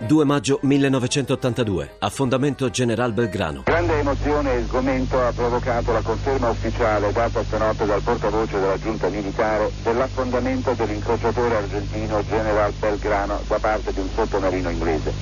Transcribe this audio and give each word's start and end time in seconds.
2 0.00 0.24
maggio 0.24 0.58
1982, 0.62 1.96
affondamento 2.00 2.68
General 2.68 3.12
Belgrano. 3.12 3.62
Grande 3.64 3.98
emozione 3.98 4.54
e 4.54 4.64
sgomento 4.64 5.20
ha 5.20 5.32
provocato 5.32 5.92
la 5.92 6.00
conferma 6.00 6.50
ufficiale 6.50 7.12
data 7.12 7.42
stanotte 7.44 7.86
dal 7.86 8.02
portavoce 8.02 8.58
della 8.58 8.78
giunta 8.78 9.08
militare 9.08 9.70
dell'affondamento 9.82 10.72
dell'incrociatore 10.72 11.56
argentino 11.56 12.24
General 12.24 12.72
Belgrano 12.72 13.40
da 13.46 13.58
parte 13.58 13.92
di 13.92 14.00
un 14.00 14.08
sottomarino 14.14 14.68
inglese. 14.68 15.12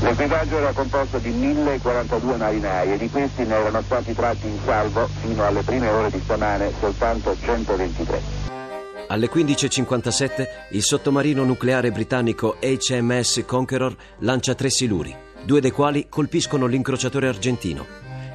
L'equipaggio 0.00 0.56
era 0.56 0.72
composto 0.72 1.18
di 1.18 1.30
1042 1.30 2.36
marinai 2.36 2.92
e 2.92 2.96
di 2.96 3.10
questi 3.10 3.44
ne 3.44 3.54
erano 3.54 3.82
stati 3.82 4.14
tratti 4.14 4.46
in 4.46 4.58
salvo 4.64 5.06
fino 5.20 5.44
alle 5.44 5.60
prime 5.62 5.88
ore 5.88 6.10
di 6.10 6.20
stamane 6.24 6.72
soltanto 6.80 7.36
123. 7.38 8.39
Alle 9.10 9.28
15.57 9.28 10.46
il 10.70 10.84
sottomarino 10.84 11.42
nucleare 11.42 11.90
britannico 11.90 12.58
HMS 12.60 13.42
Conqueror 13.44 13.96
lancia 14.18 14.54
tre 14.54 14.70
siluri, 14.70 15.12
due 15.44 15.60
dei 15.60 15.72
quali 15.72 16.06
colpiscono 16.08 16.66
l'incrociatore 16.66 17.26
argentino. 17.26 17.84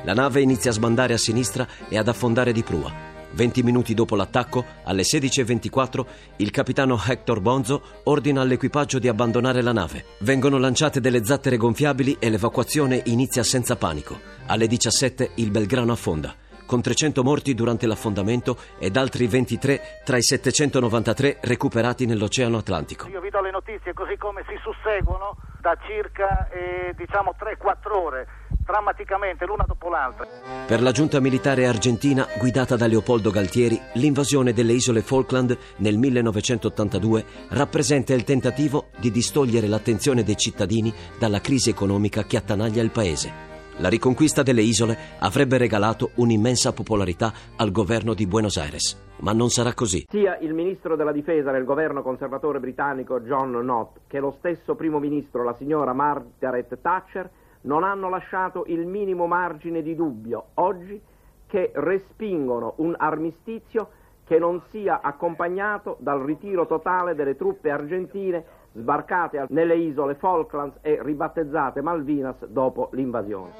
La 0.03 0.13
nave 0.13 0.41
inizia 0.41 0.71
a 0.71 0.73
sbandare 0.73 1.13
a 1.13 1.17
sinistra 1.17 1.65
e 1.87 1.97
ad 1.97 2.09
affondare 2.09 2.51
di 2.51 2.61
prua. 2.61 2.91
20 3.31 3.63
minuti 3.63 3.93
dopo 3.93 4.17
l'attacco, 4.17 4.65
alle 4.83 5.03
16.24, 5.03 6.05
il 6.37 6.51
capitano 6.51 7.01
Hector 7.01 7.39
Bonzo 7.39 7.81
ordina 8.03 8.41
all'equipaggio 8.41 8.99
di 8.99 9.07
abbandonare 9.07 9.61
la 9.61 9.71
nave. 9.71 10.03
Vengono 10.19 10.57
lanciate 10.57 10.99
delle 10.99 11.23
zattere 11.23 11.55
gonfiabili 11.55 12.17
e 12.19 12.29
l'evacuazione 12.29 13.01
inizia 13.05 13.43
senza 13.43 13.77
panico. 13.77 14.19
Alle 14.47 14.67
17 14.67 15.31
il 15.35 15.51
Belgrano 15.51 15.93
affonda 15.93 16.35
con 16.65 16.81
300 16.81 17.23
morti 17.23 17.53
durante 17.53 17.87
l'affondamento 17.87 18.57
ed 18.77 18.97
altri 18.97 19.27
23 19.27 20.01
tra 20.03 20.17
i 20.17 20.23
793 20.23 21.37
recuperati 21.41 22.05
nell'Oceano 22.05 22.57
Atlantico. 22.57 23.07
Io 23.07 23.21
vi 23.21 23.29
do 23.29 23.41
le 23.41 23.51
notizie 23.51 23.93
così 23.93 24.17
come 24.17 24.43
si 24.47 24.55
susseguono 24.61 25.37
da 25.61 25.77
circa 25.87 26.47
eh, 26.49 26.93
diciamo 26.95 27.35
3-4 27.39 27.97
ore 27.97 28.27
drammaticamente 28.65 29.45
l'una 29.45 29.63
dopo 29.65 29.89
l'altra. 29.89 30.27
Per 30.65 30.81
la 30.81 30.91
giunta 30.91 31.19
militare 31.19 31.67
argentina 31.67 32.27
guidata 32.37 32.75
da 32.75 32.87
Leopoldo 32.87 33.29
Galtieri, 33.29 33.79
l'invasione 33.93 34.53
delle 34.53 34.73
isole 34.73 35.01
Falkland 35.01 35.57
nel 35.77 35.97
1982 35.97 37.25
rappresenta 37.49 38.13
il 38.13 38.23
tentativo 38.23 38.87
di 38.97 39.11
distogliere 39.11 39.67
l'attenzione 39.67 40.23
dei 40.23 40.35
cittadini 40.35 40.93
dalla 41.19 41.41
crisi 41.41 41.69
economica 41.69 42.23
che 42.23 42.37
attanaglia 42.37 42.81
il 42.81 42.91
paese. 42.91 43.54
La 43.79 43.89
riconquista 43.89 44.41
delle 44.41 44.61
isole 44.61 44.97
avrebbe 45.19 45.57
regalato 45.57 46.11
un'immensa 46.15 46.71
popolarità 46.71 47.33
al 47.57 47.71
governo 47.71 48.13
di 48.13 48.25
Buenos 48.25 48.55
Aires. 48.55 49.17
Ma 49.19 49.33
non 49.33 49.49
sarà 49.49 49.73
così. 49.73 50.05
Sia 50.07 50.37
il 50.37 50.53
ministro 50.53 50.95
della 50.95 51.11
difesa 51.11 51.51
del 51.51 51.65
governo 51.65 52.01
conservatore 52.01 52.61
britannico 52.61 53.19
John 53.19 53.51
Knott 53.51 53.97
che 54.07 54.19
lo 54.19 54.35
stesso 54.39 54.75
primo 54.75 54.99
ministro, 54.99 55.43
la 55.43 55.55
signora 55.55 55.91
Margaret 55.91 56.79
Thatcher, 56.79 57.29
non 57.63 57.83
hanno 57.83 58.07
lasciato 58.07 58.63
il 58.67 58.85
minimo 58.85 59.27
margine 59.27 59.81
di 59.81 59.93
dubbio 59.93 60.51
oggi 60.53 61.01
che 61.45 61.71
respingono 61.73 62.75
un 62.77 62.95
armistizio 62.97 63.89
che 64.23 64.39
non 64.39 64.61
sia 64.69 65.01
accompagnato 65.01 65.97
dal 65.99 66.21
ritiro 66.21 66.65
totale 66.65 67.13
delle 67.13 67.35
truppe 67.35 67.71
argentine 67.71 68.43
sbarcate 68.75 69.45
nelle 69.49 69.75
isole 69.77 70.15
Falklands 70.15 70.77
e 70.81 70.99
ribattezzate 71.01 71.81
Malvinas 71.81 72.45
dopo 72.47 72.89
l'invasione. 72.93 73.51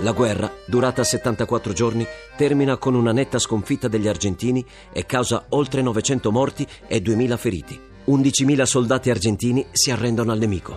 La 0.00 0.12
guerra, 0.12 0.48
durata 0.66 1.02
74 1.02 1.72
giorni, 1.72 2.06
termina 2.36 2.76
con 2.76 2.94
una 2.94 3.12
netta 3.12 3.38
sconfitta 3.38 3.88
degli 3.88 4.06
argentini 4.06 4.64
e 4.92 5.04
causa 5.04 5.46
oltre 5.50 5.82
900 5.82 6.30
morti 6.30 6.66
e 6.86 6.98
2.000 6.98 7.36
feriti. 7.36 7.80
11.000 8.06 8.62
soldati 8.62 9.10
argentini 9.10 9.66
si 9.72 9.90
arrendono 9.90 10.32
al 10.32 10.38
nemico. 10.38 10.74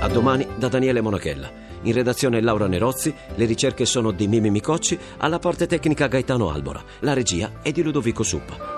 A 0.00 0.08
domani 0.08 0.46
da 0.56 0.68
Daniele 0.68 1.00
Monachella. 1.00 1.66
In 1.82 1.92
redazione 1.92 2.40
Laura 2.40 2.66
Nerozzi, 2.66 3.14
le 3.34 3.44
ricerche 3.44 3.86
sono 3.86 4.10
di 4.10 4.28
Mimi 4.28 4.50
Micocci, 4.50 4.98
alla 5.18 5.38
parte 5.38 5.66
tecnica 5.66 6.06
Gaetano 6.06 6.50
Albora, 6.50 6.82
la 7.00 7.14
regia 7.14 7.60
è 7.62 7.72
di 7.72 7.82
Ludovico 7.82 8.22
Suppa. 8.22 8.77